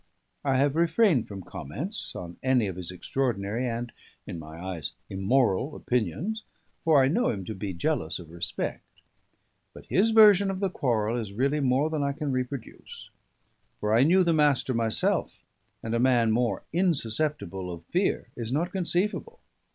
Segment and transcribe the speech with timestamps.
[0.43, 3.91] I have refrained from comments on any of his extraordinary and
[4.25, 6.41] (in my eyes) immoral opinions,
[6.83, 8.83] for I know him to be jealous of respect.
[9.75, 13.11] But his version of the quarrel is really more than I can reproduce;
[13.79, 15.43] for I knew the Master myself,
[15.83, 19.39] and a man more insusceptible of fear is not conceivable.